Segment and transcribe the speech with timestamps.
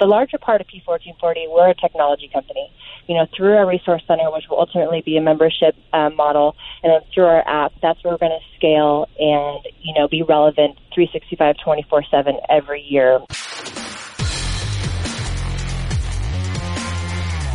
[0.00, 2.72] the larger part of P1440, we're a technology company.
[3.06, 6.90] You know, through our resource center, which will ultimately be a membership uh, model, and
[6.90, 10.78] then through our app, that's where we're going to scale and you know be relevant
[10.94, 13.20] 365, 24 seven every year.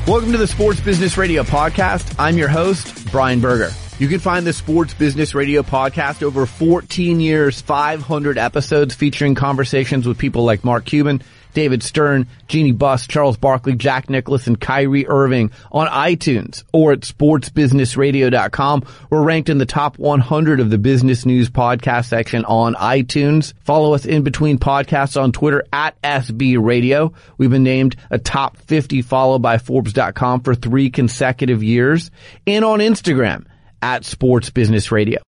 [0.08, 2.16] Welcome to the Sports Business Radio podcast.
[2.20, 3.72] I'm your host, Brian Berger.
[3.98, 10.06] You can find the Sports Business Radio podcast over 14 years, 500 episodes featuring conversations
[10.06, 11.24] with people like Mark Cuban,
[11.56, 17.00] David Stern, Jeanie Buss, Charles Barkley, Jack Nicklaus, and Kyrie Irving on iTunes or at
[17.00, 18.84] sportsbusinessradio.com.
[19.10, 23.54] We're ranked in the top 100 of the business news podcast section on iTunes.
[23.64, 27.14] Follow us in between podcasts on Twitter at SB Radio.
[27.40, 32.12] We've been named a top 50 follow by Forbes.com for three consecutive years
[32.46, 33.46] and on Instagram
[33.82, 35.22] at Sports Business Radio.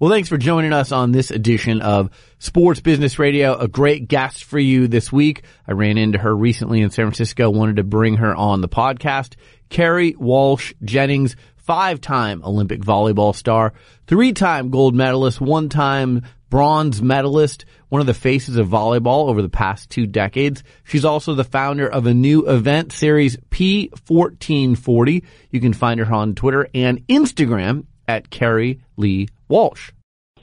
[0.00, 3.54] Well, thanks for joining us on this edition of Sports Business Radio.
[3.54, 5.44] A great guest for you this week.
[5.68, 9.36] I ran into her recently in San Francisco, wanted to bring her on the podcast.
[9.70, 13.72] Kerri Walsh Jennings, five-time Olympic volleyball star,
[14.08, 19.90] three-time gold medalist, one-time bronze medalist, one of the faces of volleyball over the past
[19.90, 20.64] two decades.
[20.82, 25.22] She's also the founder of a new event series, P1440.
[25.52, 29.92] You can find her on Twitter and Instagram at Kerri Lee Walsh.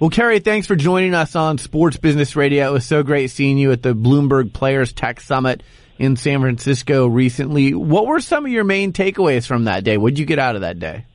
[0.02, 2.70] Well, Kerri, thanks for joining us on Sports Business Radio.
[2.70, 5.62] It was so great seeing you at the Bloomberg Players Tech Summit
[6.00, 7.76] in San Francisco recently.
[7.76, 10.00] What were some of your main takeaways from that day?
[10.00, 11.06] What did you get out of that day?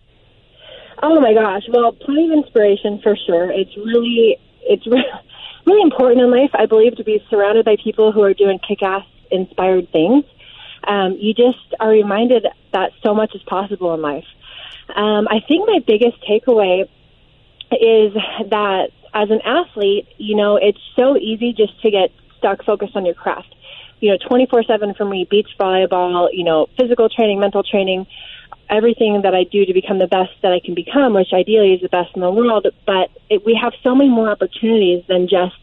[1.02, 1.64] Oh my gosh!
[1.68, 3.50] Well, plenty of inspiration for sure.
[3.50, 4.86] It's really, it's
[5.66, 9.02] really important in life, I believe, to be surrounded by people who are doing kick-ass,
[9.32, 10.22] inspired things.
[10.86, 14.26] Um, you just are reminded that so much is possible in life.
[14.94, 16.88] Um, I think my biggest takeaway
[17.72, 18.12] is
[18.50, 23.05] that as an athlete, you know, it's so easy just to get stuck focused on
[23.05, 23.55] your craft.
[24.00, 28.06] You know, 24 7 for me, beach volleyball, you know, physical training, mental training,
[28.69, 31.81] everything that I do to become the best that I can become, which ideally is
[31.81, 32.67] the best in the world.
[32.84, 35.56] But it, we have so many more opportunities than just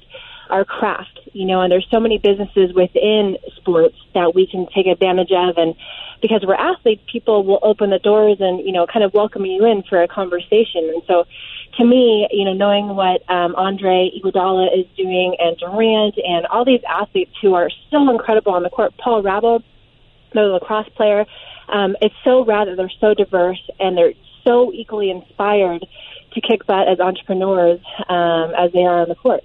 [0.53, 4.85] our craft, you know, and there's so many businesses within sports that we can take
[4.85, 5.57] advantage of.
[5.57, 5.73] And
[6.21, 9.65] because we're athletes, people will open the doors and, you know, kind of welcome you
[9.65, 10.91] in for a conversation.
[10.93, 11.25] And so
[11.77, 16.65] to me, you know, knowing what um, Andre Iguodala is doing and Durant and all
[16.65, 19.63] these athletes who are so incredible on the court, Paul Rabil,
[20.33, 21.25] the lacrosse player,
[21.67, 24.13] um, it's so rad that they're so diverse and they're
[24.43, 25.83] so equally inspired
[26.33, 29.43] to kick butt as entrepreneurs um, as they are on the court.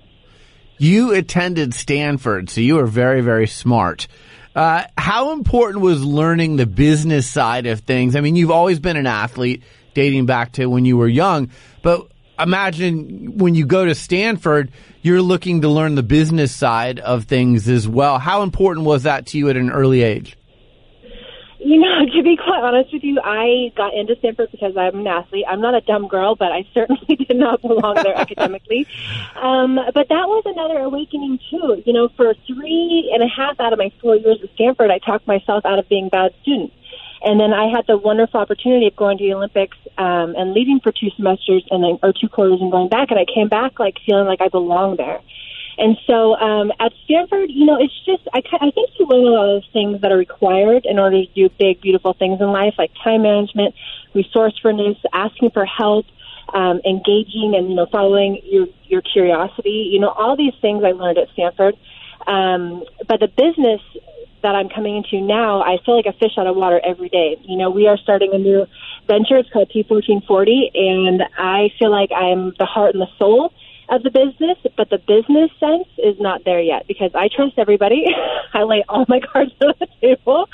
[0.78, 4.06] You attended Stanford, so you are very, very smart.
[4.54, 8.14] Uh, how important was learning the business side of things?
[8.14, 9.62] I mean, you've always been an athlete
[9.94, 11.50] dating back to when you were young,
[11.82, 14.70] but imagine when you go to Stanford,
[15.02, 18.20] you're looking to learn the business side of things as well.
[18.20, 20.37] How important was that to you at an early age?
[21.58, 25.06] You know, to be quite honest with you, I got into Stanford because I'm an
[25.06, 25.44] athlete.
[25.48, 28.86] I'm not a dumb girl, but I certainly did not belong there academically.
[29.36, 31.82] Um, but that was another awakening too.
[31.84, 34.98] You know, for three and a half out of my four years at Stanford, I
[34.98, 36.72] talked myself out of being a bad student.
[37.20, 40.78] And then I had the wonderful opportunity of going to the Olympics um, and leaving
[40.80, 43.10] for two semesters and then or two quarters and going back.
[43.10, 45.20] And I came back like feeling like I belonged there.
[45.78, 49.30] And so um, at Stanford, you know, it's just I, I think you learn a
[49.30, 52.74] lot of things that are required in order to do big, beautiful things in life,
[52.76, 53.74] like time management,
[54.12, 56.06] resourcefulness, asking for help,
[56.52, 59.88] um, engaging, and you know, following your your curiosity.
[59.92, 61.76] You know, all these things I learned at Stanford.
[62.26, 63.80] Um, but the business
[64.42, 67.36] that I'm coming into now, I feel like a fish out of water every day.
[67.42, 68.66] You know, we are starting a new
[69.06, 69.36] venture.
[69.36, 73.52] It's called P1440, and I feel like I'm the heart and the soul
[73.88, 78.04] of the business, but the business sense is not there yet because I trust everybody.
[78.54, 80.48] I lay all my cards on the table,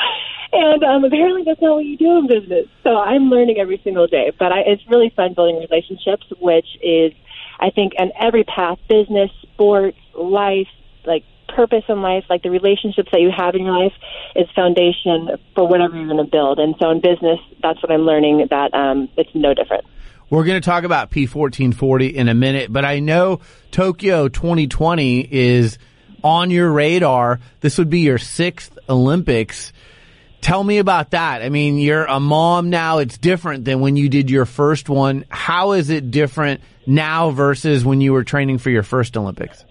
[0.53, 2.67] and um, apparently that's not what you do in business.
[2.83, 7.13] So I'm learning every single day, but I, it's really fun building relationships, which is,
[7.59, 10.69] I think, in every path, business, sports, life,
[11.05, 13.93] like purpose in life, like the relationships that you have in your life,
[14.37, 16.59] is foundation for whatever you're going to build.
[16.59, 19.85] And so in business, that's what I'm learning that um, it's no different.
[20.35, 23.39] We're going to talk about P1440 in a minute, but I know
[23.71, 25.79] Tokyo 2020 is
[26.25, 27.39] on your radar.
[27.61, 29.73] This would be your sixth Olympics.
[30.41, 31.43] Tell me about that.
[31.43, 32.99] I mean, you're a mom now.
[32.99, 35.25] It's different than when you did your first one.
[35.29, 39.65] How is it different now versus when you were training for your first Olympics?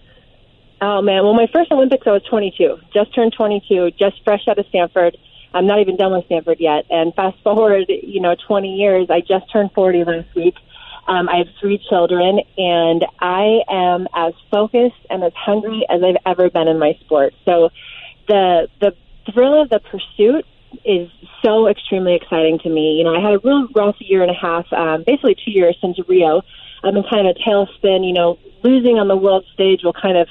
[0.80, 4.58] Oh man, well, my first Olympics I was 22, just turned 22, just fresh out
[4.58, 5.18] of Stanford.
[5.54, 6.84] I'm not even done with Stanford yet.
[6.90, 10.56] And fast forward, you know, 20 years, I just turned 40 last week.
[11.06, 16.16] Um, I have three children, and I am as focused and as hungry as I've
[16.26, 17.34] ever been in my sport.
[17.44, 17.70] So,
[18.26, 18.96] the the
[19.32, 20.46] thrill of the pursuit
[20.84, 21.10] is
[21.44, 22.96] so extremely exciting to me.
[22.96, 25.76] You know, I had a real rough year and a half, um, basically two years
[25.80, 26.42] since Rio.
[26.82, 28.06] I'm in kind of a tailspin.
[28.06, 30.28] You know, losing on the world stage will kind of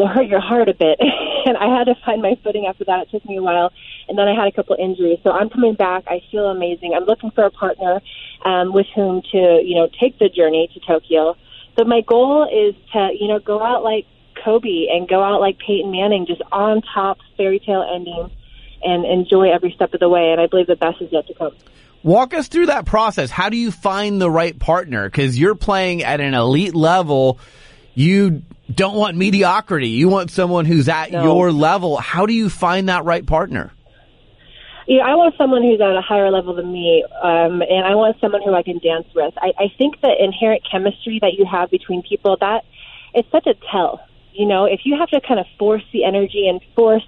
[0.00, 0.98] will hurt your heart a bit.
[1.46, 3.02] and I had to find my footing after that.
[3.02, 3.70] It took me a while,
[4.08, 5.18] and then I had a couple injuries.
[5.22, 6.04] So I'm coming back.
[6.06, 6.94] I feel amazing.
[6.96, 8.00] I'm looking for a partner
[8.44, 11.36] um, with whom to you know take the journey to Tokyo.
[11.76, 14.06] But my goal is to you know go out like
[14.42, 18.30] Kobe and go out like Peyton Manning, just on top, fairy tale ending,
[18.82, 20.32] and enjoy every step of the way.
[20.32, 21.52] And I believe the best is yet to come.
[22.02, 23.30] Walk us through that process.
[23.30, 25.04] How do you find the right partner?
[25.04, 27.38] Because you're playing at an elite level.
[27.94, 28.42] You
[28.72, 29.88] don't want mediocrity.
[29.88, 31.22] You want someone who's at no.
[31.22, 31.96] your level.
[31.96, 33.72] How do you find that right partner?
[34.86, 38.16] Yeah, I want someone who's at a higher level than me, um, and I want
[38.20, 39.32] someone who I can dance with.
[39.36, 42.64] I, I think the inherent chemistry that you have between people that
[43.14, 44.00] it's such a tell.
[44.32, 47.06] You know, if you have to kind of force the energy and force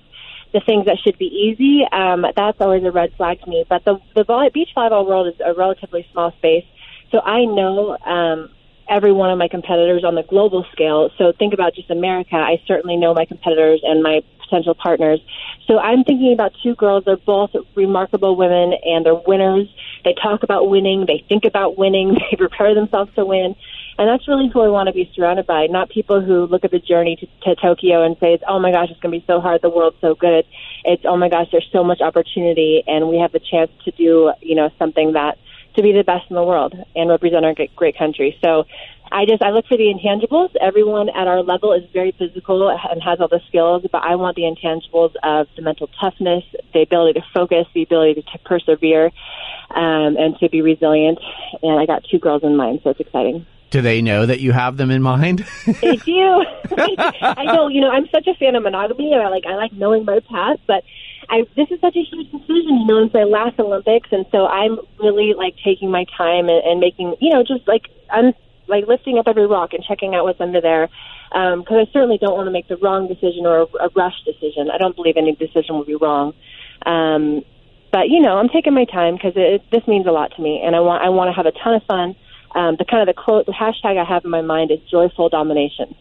[0.53, 3.65] the things that should be easy, um, that's always a red flag to me.
[3.69, 6.65] But the the volley, beach volleyball world is a relatively small space,
[7.11, 8.51] so I know um,
[8.93, 11.11] every one of my competitors on the global scale.
[11.17, 12.37] So think about just America.
[12.37, 15.21] I certainly know my competitors and my potential partners.
[15.67, 17.05] So I'm thinking about two girls.
[17.05, 19.67] They're both remarkable women and they're winners.
[20.05, 21.07] They talk about winning.
[21.07, 22.19] They think about winning.
[22.33, 23.55] They prepare themselves to win.
[23.99, 26.71] And that's really who I want to be surrounded by, not people who look at
[26.71, 29.41] the journey to, to Tokyo and say, oh my gosh, it's going to be so
[29.41, 29.61] hard.
[29.61, 30.47] The world's so good.
[30.85, 34.33] It's, oh my gosh, there's so much opportunity and we have the chance to do,
[34.41, 35.37] you know, something that
[35.77, 38.39] to be the best in the world and represent our great country.
[38.45, 38.65] So
[39.13, 40.55] I just I look for the intangibles.
[40.61, 44.37] Everyone at our level is very physical and has all the skills, but I want
[44.37, 49.07] the intangibles of the mental toughness, the ability to focus, the ability to persevere,
[49.71, 51.19] um, and to be resilient.
[51.63, 53.47] And I got two girls in mind, so it's exciting.
[53.71, 55.47] Do they know that you have them in mind?
[55.67, 56.13] they do.
[56.77, 57.69] I know.
[57.69, 59.15] You know, I'm such a fan of monogamy.
[59.15, 60.85] I like I like knowing my path, but
[61.29, 62.81] I this is such a huge decision.
[62.81, 66.65] You know, it's my last Olympics, and so I'm really like taking my time and,
[66.65, 68.33] and making you know just like I'm
[68.69, 70.89] like lifting up every rock and checking out what's under there
[71.31, 74.23] because um, I certainly don't want to make the wrong decision or a, a rush
[74.25, 74.71] decision.
[74.71, 76.35] I don't believe any decision will be wrong.
[76.85, 77.43] Um,
[77.91, 80.63] but you know, I'm taking my time because it, this means a lot to me,
[80.65, 82.17] and I want I want to have a ton of fun.
[82.55, 85.29] Um, the kind of the quote, the hashtag I have in my mind is joyful
[85.29, 85.95] domination.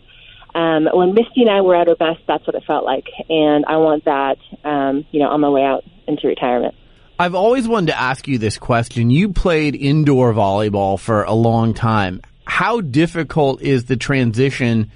[0.53, 3.65] Um, when Misty and I were at our best, that's what it felt like, and
[3.65, 6.75] I want that, um, you know, on my way out into retirement.
[7.18, 9.12] I've always wanted to ask you this question.
[9.12, 12.21] You played indoor volleyball for a long time.
[12.45, 14.92] How difficult is the transition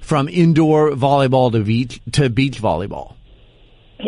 [0.00, 3.14] from indoor volleyball to beach to beach volleyball?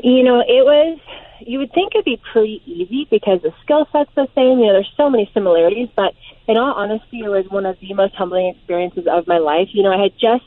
[0.02, 0.98] You know, it was
[1.46, 4.58] you would think it'd be pretty easy because the skill set's the same.
[4.58, 6.14] You know, there's so many similarities, but
[6.48, 9.68] in all honesty, it was one of the most humbling experiences of my life.
[9.72, 10.44] You know, I had just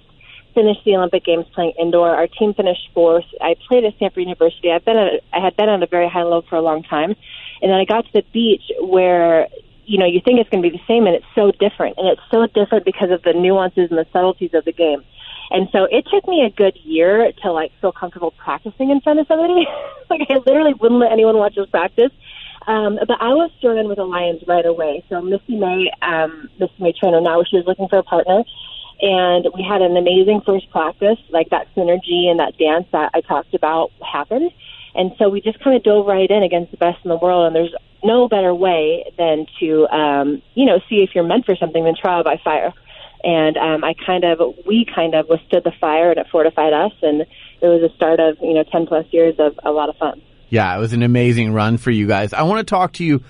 [0.58, 2.10] finished the Olympic Games playing indoor.
[2.10, 3.26] Our team finished fourth.
[3.40, 4.72] I played at Stanford University.
[4.72, 7.14] I've been at, I had been at a very high level for a long time,
[7.62, 9.48] and then I got to the beach where
[9.86, 12.08] you know you think it's going to be the same, and it's so different, and
[12.10, 15.04] it's so different because of the nuances and the subtleties of the game.
[15.52, 19.20] And so it took me a good year to like feel comfortable practicing in front
[19.20, 19.68] of somebody.
[20.10, 22.12] like I literally wouldn't let anyone watch us practice.
[22.66, 25.06] Um, but I was thrown in with the Lions right away.
[25.08, 28.44] So Misty May, um, Misty May-Treanor now, she was looking for a partner.
[29.02, 33.22] And we had an amazing first practice, like that synergy and that dance that I
[33.22, 34.52] talked about happened.
[34.96, 37.46] And so we just kind of dove right in against the best in the world.
[37.46, 41.56] And there's no better way than to, um, you know, see if you're meant for
[41.56, 42.74] something than trial by fire.
[43.24, 46.94] And um, I kind of, we kind of withstood the fire and it fortified us.
[47.04, 47.28] And it
[47.62, 50.22] was a start of, you know, 10 plus years of a lot of fun.
[50.50, 52.34] Yeah, it was an amazing run for you guys.
[52.34, 53.24] I want to talk to you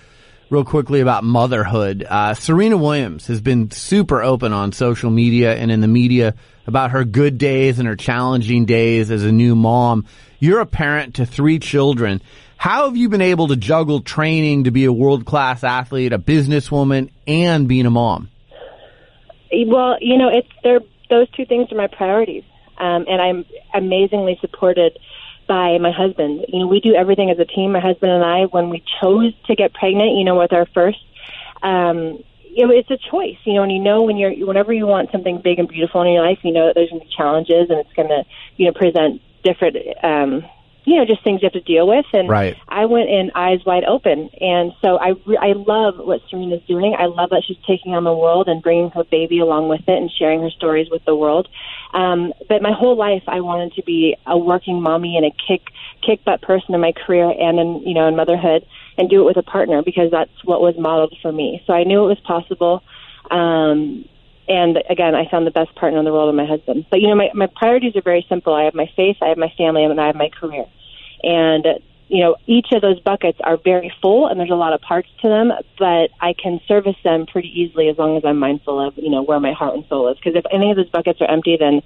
[0.50, 2.06] real quickly about motherhood.
[2.08, 6.36] Uh, Serena Williams has been super open on social media and in the media
[6.66, 10.06] about her good days and her challenging days as a new mom.
[10.40, 12.22] You're a parent to three children.
[12.58, 16.20] How have you been able to juggle training to be a world class athlete, a
[16.20, 18.30] businesswoman, and being a mom?
[19.52, 22.44] Well, you know, it's they're, those two things are my priorities,
[22.78, 24.98] um, and I'm amazingly supported
[25.48, 26.46] by my husband.
[26.50, 27.72] You know, we do everything as a team.
[27.72, 31.00] My husband and I, when we chose to get pregnant, you know, with our first,
[31.64, 32.24] um,
[32.66, 35.42] know, it's a choice, you know, and you know when you're, whenever you want something
[35.42, 37.80] big and beautiful in your life, you know that there's going to be challenges and
[37.80, 38.24] it's going to,
[38.58, 40.46] you know, present different, um,
[40.88, 42.06] you know, just things you have to deal with.
[42.14, 42.56] And right.
[42.70, 44.30] I went in eyes wide open.
[44.40, 46.96] And so I, re- I love what Serena's doing.
[46.98, 49.98] I love that she's taking on the world and bringing her baby along with it
[49.98, 51.50] and sharing her stories with the world.
[51.94, 55.68] Um, but my whole life, I wanted to be a working mommy and a kick,
[56.02, 58.66] kick butt person in my career and in, you know, in motherhood
[58.98, 61.62] and do it with a partner because that's what was modeled for me.
[61.68, 62.82] So I knew it was possible.
[63.30, 64.06] Um,
[64.48, 66.86] and again, I found the best partner in the world in my husband.
[66.90, 68.54] But you know, my, my priorities are very simple.
[68.54, 70.66] I have my faith, I have my family, and I have my career.
[71.24, 71.66] And
[72.10, 75.10] you know, each of those buckets are very full and there's a lot of parts
[75.22, 78.94] to them, but I can service them pretty easily as long as I'm mindful of,
[78.98, 80.18] you know, where my heart and soul is.
[80.18, 81.82] Because if any of those buckets are empty, then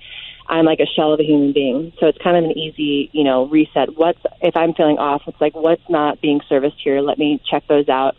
[0.48, 1.92] I'm like a shell of a human being.
[2.00, 3.98] So it's kind of an easy, you know, reset.
[3.98, 7.02] What's, if I'm feeling off, it's like, what's not being serviced here?
[7.02, 8.16] Let me check those out,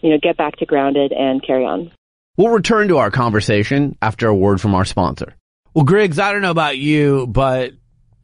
[0.00, 1.92] you know, get back to grounded and carry on.
[2.36, 5.34] We'll return to our conversation after a word from our sponsor.
[5.72, 7.72] Well, Griggs, I don't know about you, but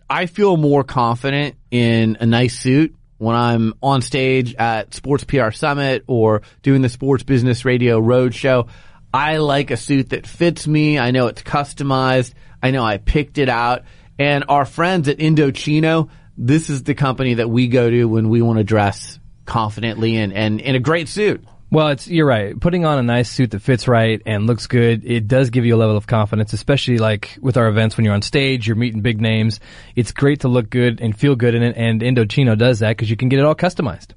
[0.09, 5.50] I feel more confident in a nice suit when I'm on stage at Sports PR
[5.50, 8.69] Summit or doing the Sports Business Radio Roadshow.
[9.12, 10.99] I like a suit that fits me.
[10.99, 12.35] I know it's customized.
[12.62, 13.83] I know I picked it out.
[14.19, 18.43] And our friends at Indochino, this is the company that we go to when we
[18.43, 21.45] want to dress confidently and, and in a great suit.
[21.73, 22.59] Well, it's you're right.
[22.59, 25.77] Putting on a nice suit that fits right and looks good, it does give you
[25.77, 29.03] a level of confidence, especially like with our events when you're on stage, you're meeting
[29.03, 29.61] big names.
[29.95, 33.09] It's great to look good and feel good in it, and Indochino does that because
[33.09, 34.09] you can get it all customized.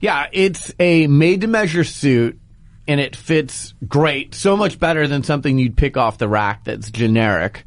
[0.00, 2.40] Yeah, it's a made to measure suit
[2.88, 4.34] and it fits great.
[4.34, 7.64] So much better than something you'd pick off the rack that's generic.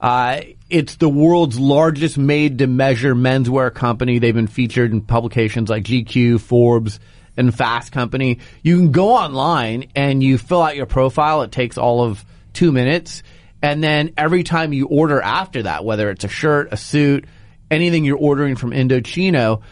[0.00, 4.18] Uh, it's the world's largest made to measure menswear company.
[4.18, 6.98] They've been featured in publications like GQ, Forbes,
[7.36, 8.38] and Fast Company.
[8.62, 11.42] You can go online and you fill out your profile.
[11.42, 13.22] It takes all of two minutes.
[13.62, 17.26] And then every time you order after that, whether it's a shirt, a suit,
[17.70, 19.62] anything you're ordering from Indochino,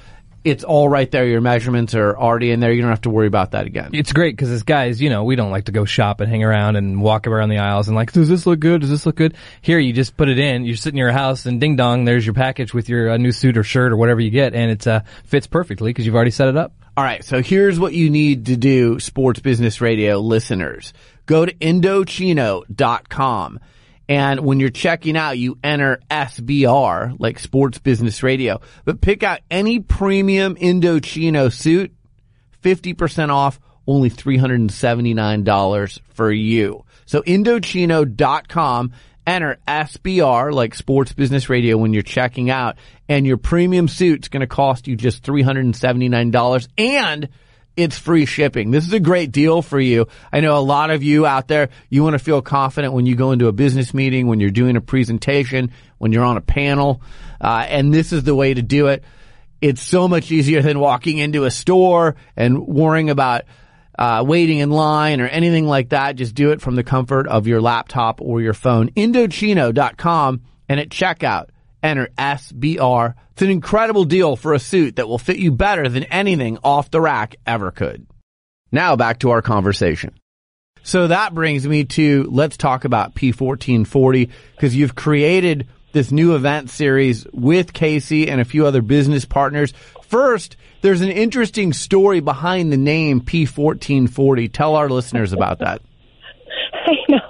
[0.45, 1.27] it's all right there.
[1.27, 2.73] Your measurements are already in there.
[2.73, 3.91] You don't have to worry about that again.
[3.93, 6.43] It's great because as guys, you know, we don't like to go shop and hang
[6.43, 8.81] around and walk around the aisles and like, does this look good?
[8.81, 9.35] Does this look good?
[9.61, 10.65] Here, you just put it in.
[10.65, 13.33] You're sitting in your house and ding dong, there's your package with your uh, new
[13.33, 16.31] suit or shirt or whatever you get, and it uh, fits perfectly because you've already
[16.31, 16.73] set it up.
[16.97, 20.93] All right, so here's what you need to do, Sports Business Radio listeners.
[21.27, 23.61] Go to Indochino.com.
[24.11, 29.39] And when you're checking out, you enter SBR, like Sports Business Radio, but pick out
[29.49, 31.95] any premium Indochino suit,
[32.61, 36.85] 50% off, only $379 for you.
[37.07, 38.93] So Indochino.com,
[39.29, 44.41] enter SBR, like Sports Business Radio when you're checking out, and your premium suit's going
[44.41, 47.29] to cost you just $379 and
[47.81, 48.71] it's free shipping.
[48.71, 50.07] This is a great deal for you.
[50.33, 53.15] I know a lot of you out there, you want to feel confident when you
[53.17, 57.03] go into a business meeting, when you're doing a presentation, when you're on a panel,
[57.41, 59.05] uh, and this is the way to do it.
[59.61, 63.43] It's so much easier than walking into a store and worrying about
[63.99, 66.17] uh, waiting in line or anything like that.
[66.17, 68.89] Just do it from the comfort of your laptop or your phone.
[68.93, 71.49] Indochino.com and at checkout,
[71.83, 73.15] enter SBR.
[73.33, 76.91] It's an incredible deal for a suit that will fit you better than anything off
[76.91, 78.07] the rack ever could.
[78.73, 80.15] Now back to our conversation.
[80.83, 86.71] So that brings me to let's talk about P1440 because you've created this new event
[86.71, 89.73] series with Casey and a few other business partners.
[90.05, 94.53] First, there's an interesting story behind the name P1440.
[94.53, 95.83] Tell our listeners about that.
[96.87, 97.30] I know.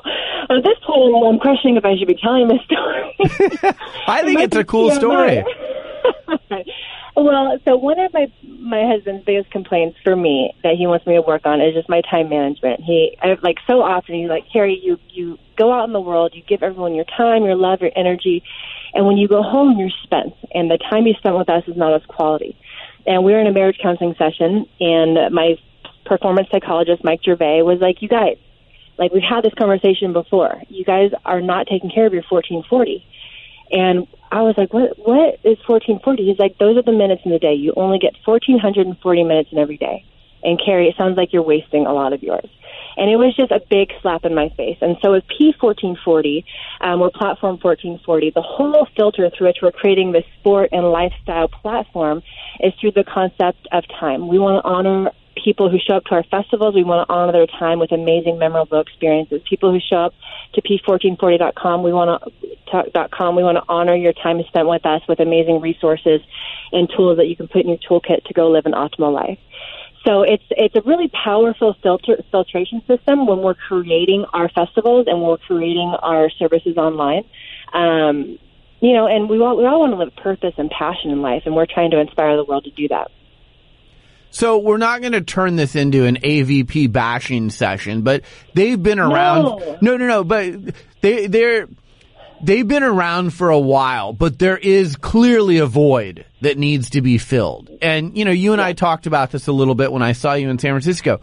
[0.50, 3.14] At this point, I'm questioning if I should be telling this story.
[4.08, 5.44] I think it's a cool story.
[7.16, 8.26] well, so one of my
[8.58, 11.88] my husband's biggest complaints for me that he wants me to work on is just
[11.88, 12.80] my time management.
[12.80, 16.32] He I, like so often he's like, Kerri, you you go out in the world,
[16.34, 18.42] you give everyone your time, your love, your energy,
[18.92, 21.76] and when you go home, you're spent, and the time you spent with us is
[21.76, 22.56] not as quality.
[23.06, 25.56] And we were in a marriage counseling session, and my
[26.04, 28.36] performance psychologist Mike Gervais was like, "You guys,
[29.00, 30.62] like we've had this conversation before.
[30.68, 33.04] You guys are not taking care of your 1440."
[33.72, 34.98] And I was like, "What?
[34.98, 37.54] What is 1440?" He's like, "Those are the minutes in the day.
[37.54, 40.04] You only get 1440 minutes in every day."
[40.42, 42.48] And Kerri, it sounds like you're wasting a lot of yours.
[42.96, 44.78] And it was just a big slap in my face.
[44.80, 46.44] And so with P1440,
[46.80, 51.48] um, or Platform 1440, the whole filter through which we're creating this sport and lifestyle
[51.48, 52.22] platform
[52.60, 54.28] is through the concept of time.
[54.28, 55.12] We want to honor
[55.44, 56.74] people who show up to our festivals.
[56.74, 59.42] We want to honor their time with amazing, memorable experiences.
[59.48, 60.14] People who show up
[60.54, 65.02] to p1440.com, we want to .com, we want to honor your time spent with us
[65.08, 66.20] with amazing resources
[66.72, 69.38] and tools that you can put in your toolkit to go live an optimal life.
[70.06, 75.20] So it's it's a really powerful filter filtration system when we're creating our festivals and
[75.20, 77.24] we're creating our services online.
[77.74, 78.38] Um,
[78.80, 81.42] you know, and we all we all want to live purpose and passion in life,
[81.44, 83.10] and we're trying to inspire the world to do that.
[84.30, 88.22] So we're not going to turn this into an AVP bashing session, but
[88.54, 89.44] they've been around.
[89.44, 91.66] No, no, no, no but they they're
[92.42, 97.02] they've been around for a while, but there is clearly a void that needs to
[97.02, 97.70] be filled.
[97.82, 100.34] And, you know, you and I talked about this a little bit when I saw
[100.34, 101.20] you in San Francisco.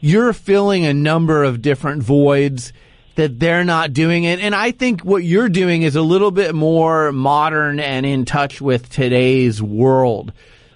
[0.00, 2.72] You're filling a number of different voids
[3.14, 4.40] that they're not doing it.
[4.40, 8.60] And I think what you're doing is a little bit more modern and in touch
[8.60, 10.32] with today's world.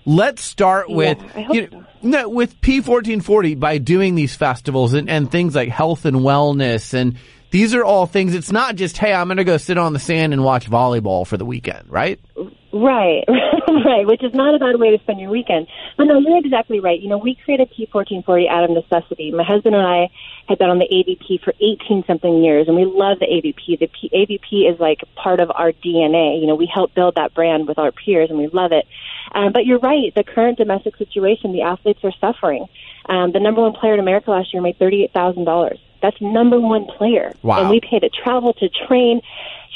[0.08, 5.30] Let's start with hope you know, no, with P1440 by doing these festivals and, and
[5.30, 7.18] things like health and wellness and
[7.50, 8.34] these are all things.
[8.34, 11.26] It's not just hey, I'm going to go sit on the sand and watch volleyball
[11.26, 12.18] for the weekend, right?
[12.36, 12.54] Mm-hmm.
[12.70, 15.68] Right, right, which is not a bad way to spend your weekend.
[15.96, 17.00] But no, you're exactly right.
[17.00, 19.32] You know, we created P1440 out of necessity.
[19.32, 20.10] My husband and I
[20.46, 23.78] had been on the AVP for 18 something years, and we love the AVP.
[23.78, 26.42] The P- AVP is like part of our DNA.
[26.42, 28.84] You know, we help build that brand with our peers, and we love it.
[29.32, 30.14] Um, but you're right.
[30.14, 32.66] The current domestic situation, the athletes are suffering.
[33.08, 35.78] Um, the number one player in America last year made thirty-eight thousand dollars.
[36.00, 37.60] That's number one player, Wow.
[37.60, 39.20] and we pay to travel to train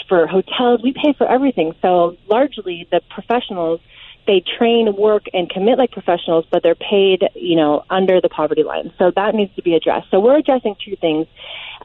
[0.08, 0.82] for hotels.
[0.82, 1.74] We pay for everything.
[1.82, 3.80] So largely, the professionals
[4.26, 8.62] they train, work, and commit like professionals, but they're paid, you know, under the poverty
[8.62, 8.92] line.
[8.98, 10.10] So that needs to be addressed.
[10.10, 11.26] So we're addressing two things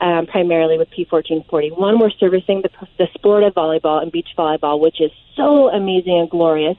[0.01, 1.77] um, primarily with P1440.
[1.77, 6.20] One, we're servicing the, the sport of volleyball and beach volleyball, which is so amazing
[6.20, 6.77] and glorious.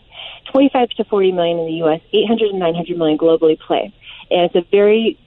[0.53, 3.93] 25 to 40 million in the U.S., 800 and 900 million globally play.
[4.31, 5.19] And it's a very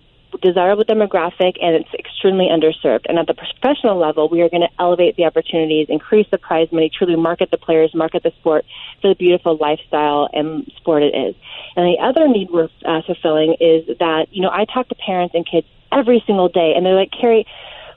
[0.42, 3.06] desirable demographic and it's extremely underserved.
[3.08, 6.68] And at the professional level, we are going to elevate the opportunities, increase the prize
[6.72, 8.66] money, truly market the players, market the sport
[9.02, 11.36] for the beautiful lifestyle and sport it is.
[11.76, 15.36] And the other need we're uh, fulfilling is that, you know, I talk to parents
[15.36, 17.46] and kids every single day and they're like, Kerri,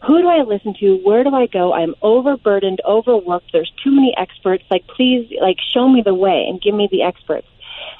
[0.06, 0.96] who do I listen to?
[1.02, 1.72] Where do I go?
[1.72, 3.52] I'm overburdened, overworked.
[3.52, 4.64] There's too many experts.
[4.70, 7.46] Like, please, like, show me the way and give me the experts.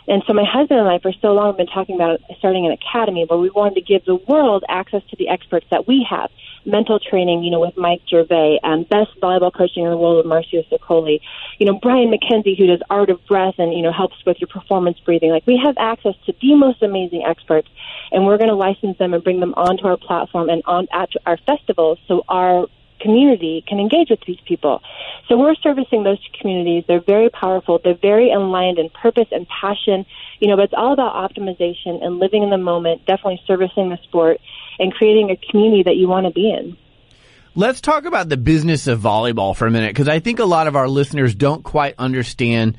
[0.07, 2.73] And so my husband and I, for so long, have been talking about starting an
[2.73, 6.31] academy where we wanted to give the world access to the experts that we have.
[6.67, 10.27] Mental training, you know, with Mike Gervais, um, best volleyball coaching in the world with
[10.27, 11.21] Marcio Sicoli,
[11.59, 14.49] you know, Brian McKenzie, who does art of breath and, you know, helps with your
[14.49, 15.31] performance breathing.
[15.31, 17.69] Like, we have access to the most amazing experts,
[18.13, 21.11] and we're going to license them and bring them onto our platform and on at
[21.27, 22.67] our festivals so our
[23.01, 24.81] community can engage with these people.
[25.29, 26.85] So we're servicing those communities.
[26.87, 27.81] They're very powerful.
[27.83, 30.07] They're very aligned in purpose and passion.
[30.41, 33.99] You know, but it's all about optimization and living in the moment, definitely servicing the
[34.05, 34.39] sport
[34.79, 36.77] and creating a community that you want to be in.
[37.57, 40.67] Let's talk about the business of volleyball for a minute because I think a lot
[40.67, 42.77] of our listeners don't quite understand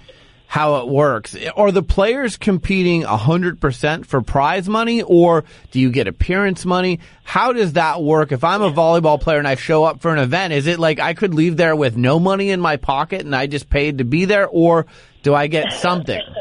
[0.47, 1.36] how it works.
[1.55, 6.99] Are the players competing 100% for prize money or do you get appearance money?
[7.23, 8.31] How does that work?
[8.31, 10.99] If I'm a volleyball player and I show up for an event, is it like
[10.99, 14.03] I could leave there with no money in my pocket and I just paid to
[14.03, 14.86] be there or
[15.23, 16.21] do I get something?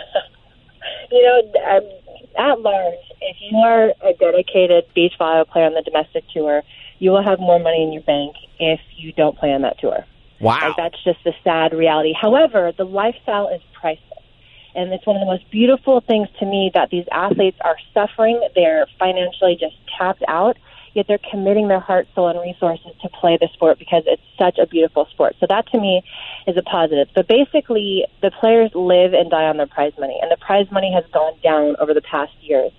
[1.11, 1.83] You know, um,
[2.37, 6.62] at large, if you are a dedicated beach volleyball player on the domestic tour,
[6.99, 10.05] you will have more money in your bank if you don't play on that tour.
[10.40, 10.59] Wow.
[10.62, 12.12] Like that's just the sad reality.
[12.20, 14.11] However, the lifestyle is priceless.
[14.75, 18.40] And it's one of the most beautiful things to me that these athletes are suffering.
[18.55, 20.57] They're financially just tapped out,
[20.94, 24.59] yet they're committing their heart, soul, and resources to play the sport because it's such
[24.59, 25.37] a beautiful sport.
[25.38, 26.03] So that to me
[26.49, 27.07] is a positive.
[27.14, 30.92] But basically, the players live and die on their prize money, and the prize money
[30.92, 32.73] has gone down over the past years.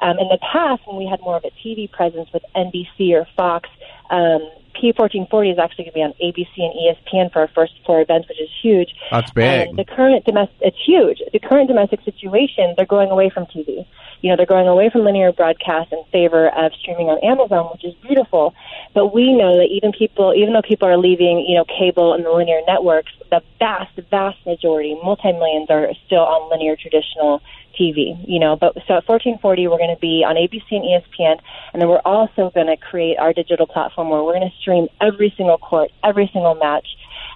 [0.00, 3.26] Um, in the past, when we had more of a TV presence with NBC or
[3.36, 3.68] Fox,
[4.10, 4.40] um,
[4.74, 8.28] P1440 is actually going to be on ABC and ESPN for our first four events,
[8.28, 8.94] which is huge.
[9.10, 9.68] That's big.
[9.68, 11.22] And the current domestic, it's huge.
[11.32, 13.86] The current domestic situation, they're going away from TV.
[14.22, 17.84] You know, they're going away from linear broadcast in favor of streaming on Amazon, which
[17.84, 18.54] is beautiful.
[18.94, 22.24] But we know that even people, even though people are leaving, you know, cable and
[22.24, 27.40] the linear networks, the vast, vast majority, multi millions, are still on linear traditional
[27.78, 28.56] TV, you know.
[28.56, 31.40] But so at 1440, we're going to be on ABC and ESPN,
[31.72, 34.88] and then we're also going to create our digital platform where we're going to stream
[35.00, 36.86] every single court, every single match,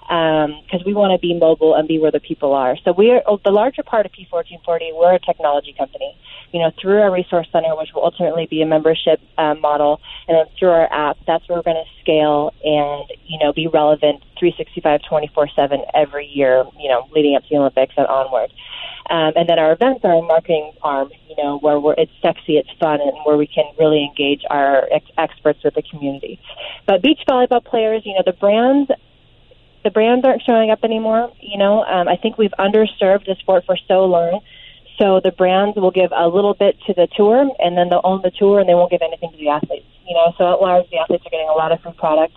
[0.07, 2.77] because we want to be mobile and be where the people are.
[2.85, 4.95] So we are the larger part of P1440.
[4.95, 6.17] We're a technology company,
[6.53, 10.37] you know, through our resource center, which will ultimately be a membership uh, model, and
[10.37, 14.23] then through our app, that's where we're going to scale and you know be relevant
[14.39, 18.51] 365, 24/7 every year, you know, leading up to the Olympics and onward.
[19.09, 22.57] Um, and then our events are a marketing arm, you know, where we're, it's sexy,
[22.57, 26.39] it's fun, and where we can really engage our ex- experts with the community.
[26.85, 28.91] But beach volleyball players, you know, the brands,
[29.87, 31.31] the brands aren't showing up anymore.
[31.39, 34.41] You know, um, I think we've underserved the sport for so long.
[34.99, 38.21] So the brands will give a little bit to the tour, and then they'll own
[38.21, 39.85] the tour, and they won't give anything to the athletes.
[40.05, 42.33] You know, so at large, the athletes are getting a lot of free product,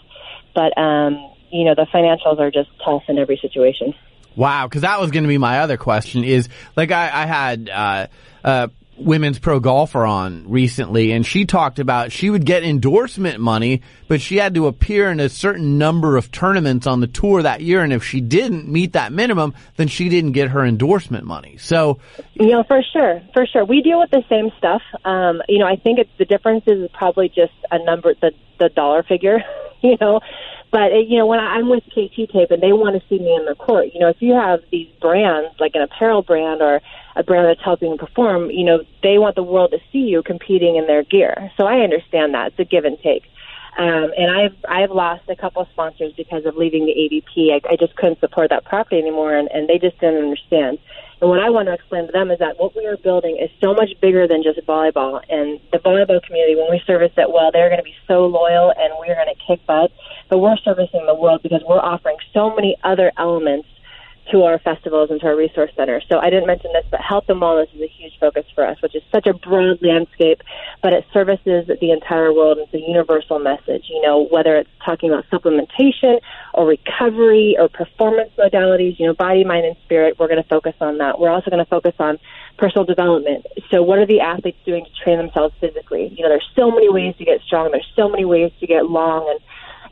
[0.54, 3.94] but um, you know, the financials are just tough in every situation.
[4.36, 6.22] Wow, because that was going to be my other question.
[6.22, 8.06] Is like I, I had uh,
[8.44, 8.68] uh,
[9.00, 14.20] women's pro golfer on recently, and she talked about she would get endorsement money, but
[14.20, 17.82] she had to appear in a certain number of tournaments on the tour that year,
[17.82, 21.56] and if she didn't meet that minimum, then she didn't get her endorsement money.
[21.58, 21.98] So,
[22.34, 24.82] You know, for sure, for sure, we deal with the same stuff.
[25.04, 28.68] Um, you know, I think it's the difference is probably just a number, the the
[28.68, 29.38] dollar figure.
[29.82, 30.20] You know,
[30.70, 33.34] But uh, you know, when I'm with KT Tape and they want to see me
[33.34, 36.80] in the court, you know, if you have these brands like an apparel brand or
[37.16, 40.76] a brand that's helping perform, you know, they want the world to see you competing
[40.76, 41.50] in their gear.
[41.56, 43.24] So I understand that it's a give and take.
[43.78, 47.52] Um, and I've I've lost a couple of sponsors because of leaving the AVP.
[47.52, 50.78] I, I just couldn't support that property anymore, and, and they just didn't understand.
[51.20, 53.50] And what I want to explain to them is that what we are building is
[53.60, 55.20] so much bigger than just volleyball.
[55.28, 58.72] And the volleyball community, when we service it well, they're going to be so loyal,
[58.76, 59.92] and we're going to kick butt.
[60.30, 63.68] But we're servicing the world because we're offering so many other elements
[64.30, 66.04] to our festivals and to our resource centers.
[66.08, 68.80] So I didn't mention this, but health and wellness is a huge focus for us,
[68.82, 70.42] which is such a broad landscape,
[70.82, 72.58] but it services the entire world.
[72.58, 76.20] It's a universal message, you know, whether it's talking about supplementation
[76.54, 80.74] or recovery or performance modalities, you know, body, mind, and spirit, we're going to focus
[80.80, 81.18] on that.
[81.18, 82.18] We're also going to focus on
[82.58, 83.46] personal development.
[83.70, 86.12] So what are the athletes doing to train themselves physically?
[86.16, 87.70] You know, there's so many ways to get strong.
[87.70, 89.40] There's so many ways to get long and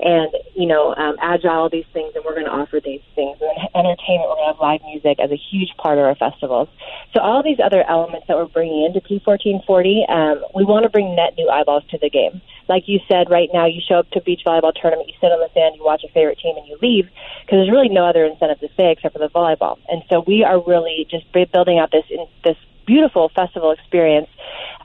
[0.00, 3.38] and you know um, agile these things and we're going to offer these things.
[3.40, 6.68] And entertainment we're going to have live music as a huge part of our festivals.
[7.14, 11.14] So all these other elements that we're bringing into p1440 um, we want to bring
[11.14, 12.40] net new eyeballs to the game.
[12.68, 15.32] Like you said right now you show up to a beach volleyball tournament you sit
[15.32, 17.08] on the sand you watch a favorite team and you leave
[17.42, 19.78] because there's really no other incentive to stay except for the volleyball.
[19.88, 22.04] And so we are really just building out this
[22.44, 22.56] this
[22.88, 24.28] beautiful festival experience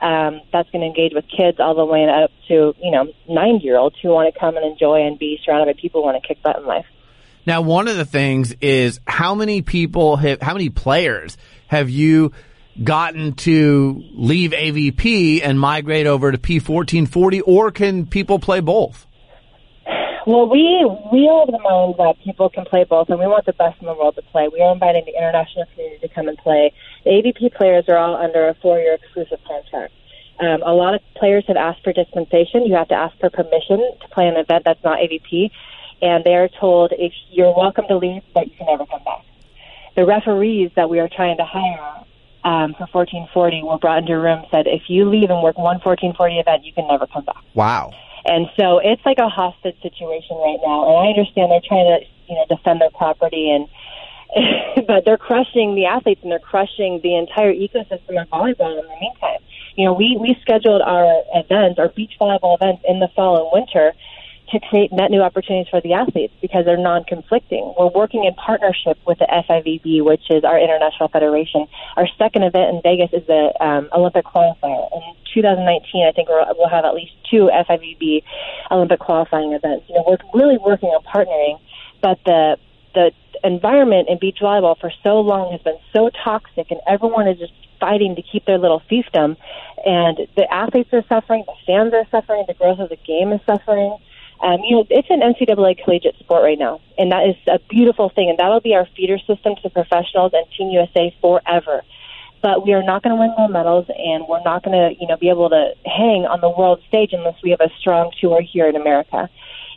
[0.04, 3.58] um, that's going to engage with kids all the way up to you know nine
[3.60, 6.22] year olds who want to come and enjoy and be surrounded by people who want
[6.22, 6.84] to kick butt in life.
[7.46, 11.36] Now, one of the things is how many people have, how many players
[11.68, 12.32] have you
[12.82, 19.06] gotten to leave AVP and migrate over to P1440, or can people play both?
[20.26, 23.44] Well, we we are of the mind that people can play both, and we want
[23.44, 24.48] the best in the world to play.
[24.48, 26.72] We are inviting the international community to come and play.
[27.04, 29.92] The AVP players are all under a four-year exclusive contract.
[30.40, 32.64] Um, a lot of players have asked for dispensation.
[32.64, 35.50] You have to ask for permission to play an event that's not AVP,
[36.00, 39.24] and they are told if you're welcome to leave, but you can never come back.
[39.94, 42.04] The referees that we are trying to hire
[42.44, 45.80] um, for 1440 were brought into a room said if you leave and work one
[45.84, 47.42] 1440 event, you can never come back.
[47.54, 47.92] Wow.
[48.24, 50.88] And so it's like a hostage situation right now.
[50.88, 53.68] And I understand they're trying to, you know, defend their property and,
[54.86, 58.96] but they're crushing the athletes and they're crushing the entire ecosystem of volleyball in the
[59.00, 59.38] meantime.
[59.76, 63.50] You know, we, we scheduled our events, our beach volleyball events in the fall and
[63.52, 63.92] winter
[64.50, 67.74] to create net new opportunities for the athletes because they're non-conflicting.
[67.78, 71.66] We're working in partnership with the FIVB, which is our international federation.
[71.96, 74.88] Our second event in Vegas is the um, Olympic qualifier.
[74.92, 75.02] In
[75.32, 78.22] 2019, I think we'll have at least two FIVB
[78.70, 79.86] Olympic qualifying events.
[79.88, 81.58] You know, we're really working on partnering,
[82.02, 82.56] but the
[82.94, 83.10] the
[83.42, 87.52] environment in beach volleyball for so long has been so toxic, and everyone is just
[87.80, 89.36] fighting to keep their little fiefdom.
[89.84, 93.40] And the athletes are suffering, the fans are suffering, the growth of the game is
[93.44, 93.98] suffering.
[94.40, 98.10] Um, you know, it's an NCAA collegiate sport right now, and that is a beautiful
[98.10, 101.82] thing, and that'll be our feeder system to professionals and Team USA forever.
[102.42, 105.06] But we are not going to win gold medals, and we're not going to, you
[105.06, 108.42] know, be able to hang on the world stage unless we have a strong tour
[108.42, 109.30] here in America.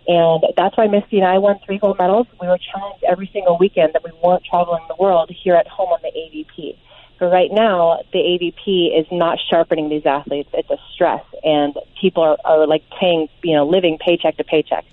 [0.08, 2.28] And that's why Misty and I won three gold medals.
[2.42, 5.90] We were challenged every single weekend that we weren't traveling the world here at home
[5.90, 6.78] on the AVP.
[7.20, 10.50] But right now, the AVP is not sharpening these athletes.
[10.54, 14.86] It's a stress, and people are, are like paying, you know, living paycheck to paycheck.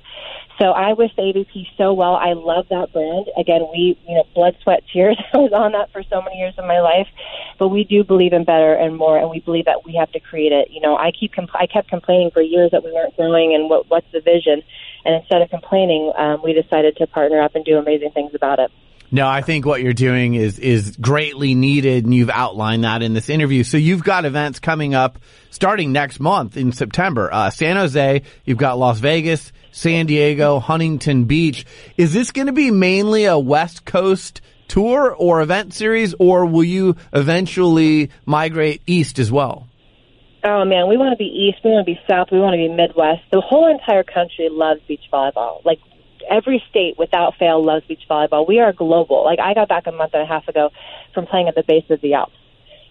[0.58, 2.14] So I wish the AVP so well.
[2.14, 3.26] I love that brand.
[3.36, 5.20] Again, we, you know, blood, sweat, tears.
[5.32, 7.08] I was on that for so many years of my life,
[7.58, 10.20] but we do believe in better and more, and we believe that we have to
[10.20, 10.70] create it.
[10.70, 13.68] You know, I keep, compl- I kept complaining for years that we weren't growing, and
[13.68, 14.62] what, what's the vision?
[15.04, 18.58] And instead of complaining, um, we decided to partner up and do amazing things about
[18.58, 18.70] it.
[19.14, 23.14] No, I think what you're doing is is greatly needed, and you've outlined that in
[23.14, 23.62] this interview.
[23.62, 27.32] So you've got events coming up starting next month in September.
[27.32, 31.64] Uh, San Jose, you've got Las Vegas, San Diego, Huntington Beach.
[31.96, 36.64] Is this going to be mainly a West Coast tour or event series, or will
[36.64, 39.68] you eventually migrate east as well?
[40.42, 42.56] Oh man, we want to be east, we want to be south, we want to
[42.56, 43.22] be Midwest.
[43.30, 45.64] The whole entire country loves beach volleyball.
[45.64, 45.78] Like
[46.30, 48.46] every state without fail loves beach volleyball.
[48.46, 49.24] We are global.
[49.24, 50.70] Like I got back a month and a half ago
[51.12, 52.34] from playing at the base of the Alps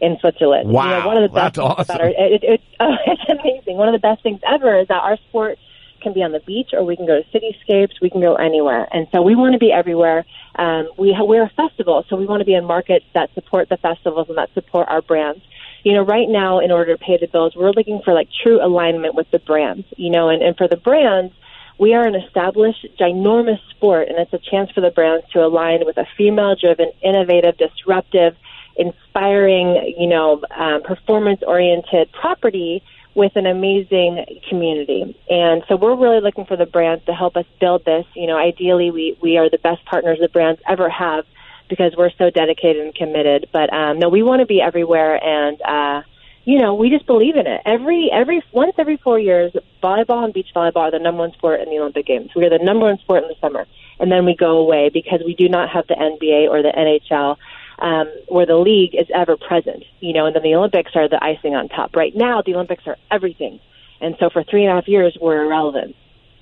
[0.01, 0.69] in Switzerland.
[0.69, 2.01] Wow, you know, one of the best that's awesome.
[2.01, 3.77] Our, it, it, oh, it's amazing.
[3.77, 5.57] One of the best things ever is that our sport
[6.01, 8.01] can be on the beach or we can go to cityscapes.
[8.01, 10.25] We can go anywhere, and so we want to be everywhere.
[10.55, 13.77] Um, we we're a festival, so we want to be in markets that support the
[13.77, 15.41] festivals and that support our brands
[15.83, 18.65] you know, right now, in order to pay the bills, we're looking for like true
[18.65, 21.33] alignment with the brands, you know, and, and for the brands,
[21.77, 25.85] we are an established, ginormous sport, and it's a chance for the brands to align
[25.85, 28.35] with a female driven, innovative, disruptive,
[28.75, 32.83] inspiring, you know, um, performance oriented property
[33.15, 35.15] with an amazing community.
[35.29, 38.05] And so we're really looking for the brands to help us build this.
[38.15, 41.25] You know, ideally we, we are the best partners the brands ever have
[41.69, 43.49] because we're so dedicated and committed.
[43.51, 46.01] But um, no, we want to be everywhere and uh
[46.45, 47.61] you know, we just believe in it.
[47.65, 51.61] Every every once every four years, volleyball and beach volleyball are the number one sport
[51.61, 52.31] in the Olympic Games.
[52.35, 53.65] We are the number one sport in the summer,
[53.99, 57.37] and then we go away because we do not have the NBA or the NHL
[57.79, 61.23] um, where the league is ever present, you know, and then the Olympics are the
[61.23, 61.95] icing on top.
[61.95, 63.59] Right now, the Olympics are everything.
[64.01, 65.95] And so for three and a half years, we're irrelevant.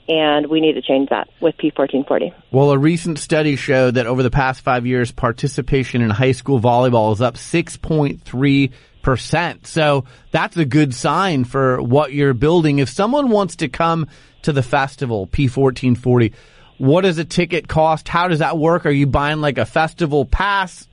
[0.07, 2.33] And we need to change that with P1440.
[2.51, 6.59] Well, a recent study showed that over the past five years, participation in high school
[6.59, 8.73] volleyball is up 6.3%.
[9.67, 12.79] So that's a good sign for what you're building.
[12.79, 14.07] If someone wants to come
[14.43, 16.33] to the festival, P1440,
[16.77, 18.07] what does a ticket cost?
[18.07, 18.85] How does that work?
[18.85, 20.87] Are you buying like a festival pass?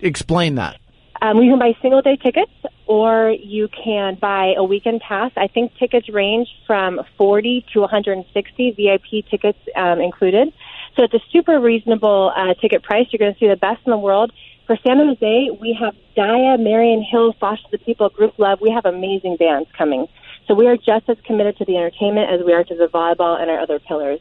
[0.00, 0.78] Explain that.
[1.20, 2.52] Um, you can buy single day tickets
[2.86, 5.32] or you can buy a weekend pass.
[5.36, 10.52] I think tickets range from 40 to 160 VIP tickets um, included.
[10.96, 13.06] So it's a super reasonable uh, ticket price.
[13.10, 14.32] You're going to see the best in the world.
[14.66, 18.60] For San Jose, we have Dia, Marian Hill, Foster the People, Grouplove.
[18.60, 20.08] We have amazing bands coming.
[20.48, 23.40] So we are just as committed to the entertainment as we are to the volleyball
[23.40, 24.18] and our other pillars.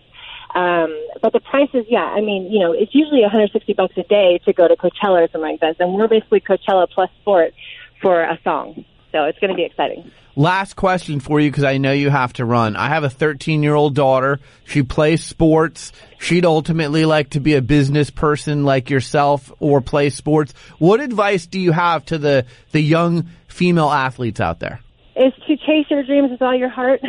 [0.54, 4.40] Um, but the prices, yeah, I mean, you know, it's usually 160 bucks a day
[4.46, 7.54] to go to Coachella or something like this, and we're basically Coachella plus sport
[8.02, 8.86] for a song.
[9.16, 10.12] So it's going to be exciting.
[10.36, 12.76] Last question for you because I know you have to run.
[12.76, 14.42] I have a 13 year old daughter.
[14.66, 15.94] She plays sports.
[16.20, 20.54] She'd ultimately like to be a business person like yourself or play sports.
[20.80, 24.82] What advice do you have to the, the young female athletes out there?
[25.16, 27.00] Is to chase your dreams with all your heart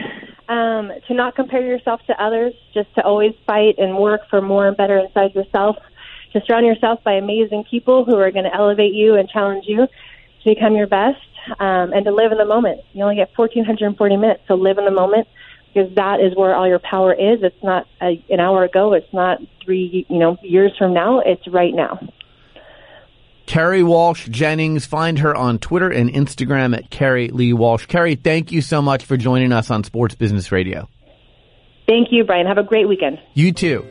[0.48, 4.68] um, to not compare yourself to others, just to always fight and work for more
[4.68, 5.74] and better inside yourself,
[6.34, 9.88] to surround yourself by amazing people who are going to elevate you and challenge you
[9.88, 11.18] to become your best,
[11.58, 12.80] um, and to live in the moment.
[12.92, 15.28] You only get 1,440 minutes, so live in the moment
[15.72, 17.42] because that is where all your power is.
[17.42, 18.94] It's not a, an hour ago.
[18.94, 21.20] It's not three, you know, years from now.
[21.20, 22.00] It's right now.
[23.46, 24.86] Kerri Walsh Jennings.
[24.86, 27.86] Find her on Twitter and Instagram at Kerri Lee Walsh.
[27.86, 30.88] Kerri, thank you so much for joining us on Sports Business Radio.
[31.86, 32.46] Thank you, Brian.
[32.46, 33.20] Have a great weekend.
[33.34, 33.86] You too.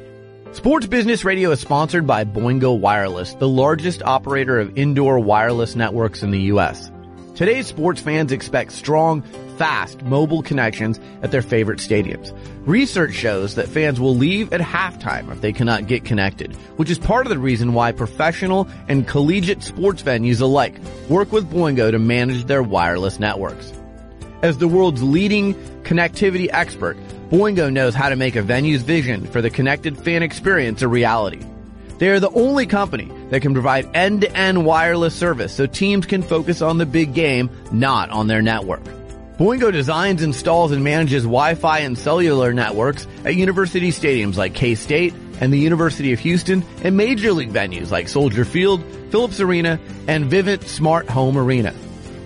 [0.52, 6.24] Sports Business Radio is sponsored by Boingo Wireless, the largest operator of indoor wireless networks
[6.24, 6.91] in the U.S.
[7.36, 9.21] Today's sports fans expect strong,
[9.58, 12.34] fast, mobile connections at their favorite stadiums.
[12.65, 16.98] Research shows that fans will leave at halftime if they cannot get connected, which is
[16.98, 22.00] part of the reason why professional and collegiate sports venues alike work with Boingo to
[22.00, 23.74] manage their wireless networks.
[24.41, 26.95] As the world's leading connectivity expert,
[27.30, 31.45] Boingo knows how to make a venue's vision for the connected fan experience a reality.
[31.98, 36.62] They are the only company that can provide end-to-end wireless service so teams can focus
[36.62, 38.82] on the big game, not on their network.
[39.38, 45.52] Boingo designs, installs, and manages Wi-Fi and cellular networks at university stadiums like K-State and
[45.52, 50.63] the University of Houston and major league venues like Soldier Field, Phillips Arena, and Vivint
[50.63, 51.74] Smart Home Arena.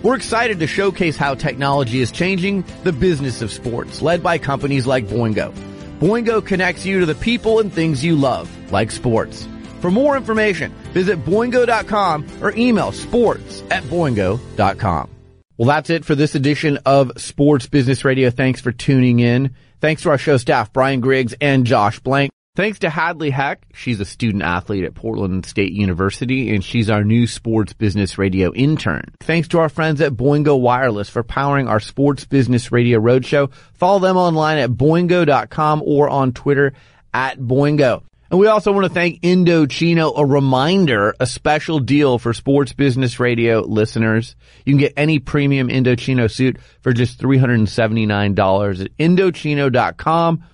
[0.04, 4.86] We're excited to showcase how technology is changing the business of sports, led by companies
[4.86, 5.52] like Boingo.
[5.98, 9.48] Boingo connects you to the people and things you love, like sports.
[9.80, 15.10] For more information, visit boingo.com or email sports at boingo.com.
[15.56, 18.30] Well, that's it for this edition of Sports Business Radio.
[18.30, 19.54] Thanks for tuning in.
[19.80, 22.32] Thanks to our show staff, Brian Griggs and Josh Blank.
[22.56, 23.64] Thanks to Hadley Heck.
[23.74, 28.52] She's a student athlete at Portland State University and she's our new Sports Business Radio
[28.54, 29.14] intern.
[29.20, 33.52] Thanks to our friends at Boingo Wireless for powering our Sports Business Radio Roadshow.
[33.74, 36.72] Follow them online at boingo.com or on Twitter
[37.12, 38.02] at Boingo.
[38.30, 43.18] And we also want to thank Indochino, a reminder, a special deal for sports business
[43.18, 44.36] radio listeners.
[44.64, 50.44] You can get any premium Indochino suit for just $379 at Indochino.com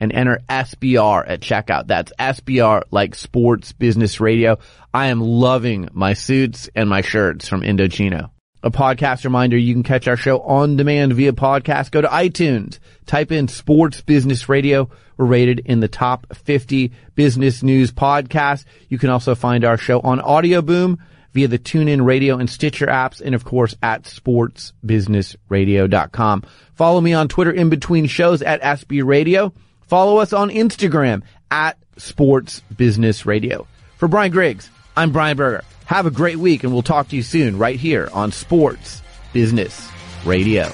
[0.00, 1.88] and enter SBR at checkout.
[1.88, 4.58] That's SBR like sports business radio.
[4.94, 8.30] I am loving my suits and my shirts from Indochino.
[8.62, 11.90] A podcast reminder, you can catch our show on demand via podcast.
[11.90, 14.90] Go to iTunes, type in sports business radio.
[15.16, 18.66] We're rated in the top 50 business news podcasts.
[18.88, 20.98] You can also find our show on Audioboom
[21.32, 26.42] via the TuneIn Radio and Stitcher apps, and of course at sportsbusinessradio.com.
[26.74, 29.54] Follow me on Twitter in between shows at SB Radio.
[29.82, 33.66] Follow us on Instagram at Sports Business Radio.
[33.96, 35.62] For Brian Griggs, I'm Brian Berger.
[35.90, 39.90] Have a great week and we'll talk to you soon right here on Sports Business
[40.24, 40.70] Radio.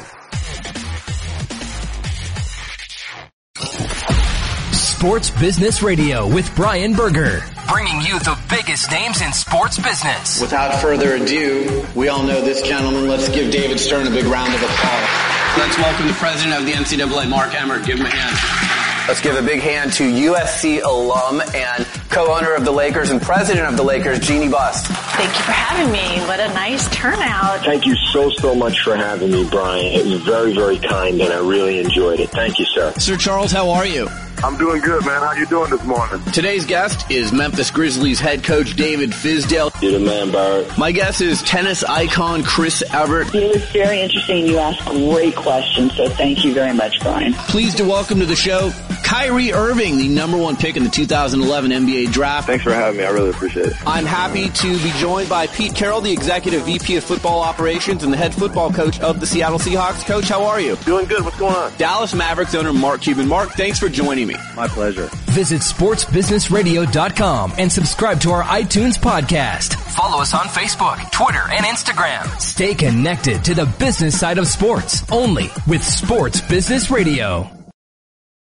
[4.73, 7.43] Sports Business Radio with Brian Berger.
[7.67, 10.39] bringing you the biggest names in sports business.
[10.39, 13.09] Without further ado, we all know this gentleman.
[13.09, 15.09] Let's give David Stern a big round of applause.
[15.57, 17.87] Let's welcome the president of the NCAA, Mark Emmert.
[17.87, 18.76] Give him a hand.
[19.09, 23.69] Let's give a big hand to USC alum and co-owner of the Lakers and president
[23.69, 24.85] of the Lakers, Jeanie Buss.
[24.85, 26.27] Thank you for having me.
[26.27, 27.65] What a nice turnout.
[27.65, 29.87] Thank you so, so much for having me, Brian.
[29.87, 32.31] It was very, very kind and I really enjoyed it.
[32.31, 32.93] Thank you, sir.
[32.99, 34.09] Sir Charles, how are you?
[34.45, 35.23] I'm doing good, man.
[35.23, 36.23] How you doing this morning?
[36.33, 39.71] Today's guest is Memphis Grizzlies head coach David Fizdale.
[39.81, 40.77] You're the man, Barrett.
[40.77, 43.35] My guest is tennis icon Chris Evert.
[43.35, 44.47] It was very interesting.
[44.47, 47.33] You asked great questions, so thank you very much, Brian.
[47.35, 48.71] Pleased to welcome to the show
[49.07, 52.49] Kyrie Irving, the number one pick in the 2011 NBA draft.
[52.49, 53.05] Thanks for having me.
[53.05, 53.75] I really appreciate it.
[53.87, 58.13] I'm happy to be joined by Pete Carroll, the executive VP of football operations and
[58.13, 60.05] the head football coach of the Seattle Seahawks.
[60.05, 60.75] Coach, how are you?
[60.79, 61.25] Doing good.
[61.25, 61.73] What's going on?
[61.79, 63.29] Dallas Mavericks owner Mark Cuban.
[63.29, 64.35] Mark, thanks for joining me.
[64.57, 65.09] My pleasure.
[65.27, 69.75] Visit sportsbusinessradio.com and subscribe to our iTunes podcast.
[69.95, 72.41] Follow us on Facebook, Twitter, and Instagram.
[72.41, 77.56] Stay connected to the business side of sports only with Sports Business Radio.